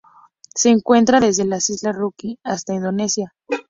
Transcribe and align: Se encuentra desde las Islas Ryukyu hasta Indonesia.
Se 0.55 0.69
encuentra 0.71 1.19
desde 1.19 1.45
las 1.45 1.69
Islas 1.69 1.95
Ryukyu 1.95 2.39
hasta 2.43 2.73
Indonesia. 2.73 3.35